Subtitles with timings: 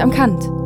[0.00, 0.59] am Kant.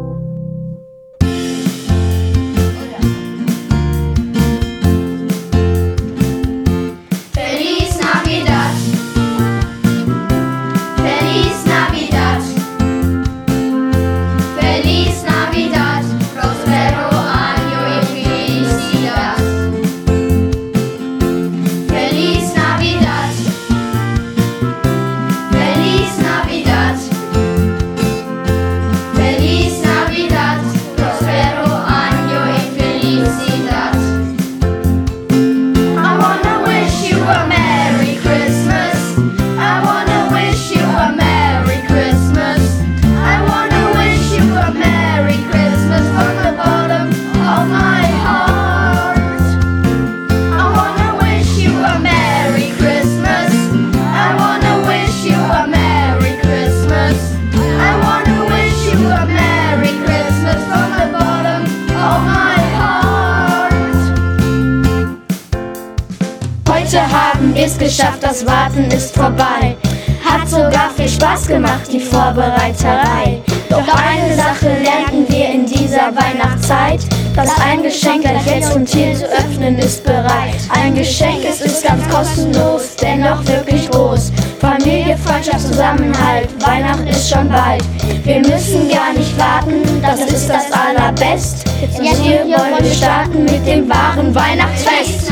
[67.54, 69.76] Wir's geschafft, das Warten ist vorbei.
[70.24, 73.42] Hat sogar viel Spaß gemacht, die Vorbereiterei.
[73.68, 77.00] Doch eine Sache lernten wir in dieser Weihnachtszeit.
[77.36, 80.54] Dass ein Geschenk gleich jetzt und hier zu öffnen ist bereit.
[80.68, 84.30] Ein Geschenk, es ist ganz kostenlos, dennoch wirklich groß.
[84.60, 87.82] Familie, Freundschaft, Zusammenhalt, Weihnachten ist schon bald.
[88.22, 91.64] Wir müssen gar nicht warten, das ist das Allerbest.
[91.98, 95.28] Und hier wollen wir starten mit dem wahren Weihnachtsfest.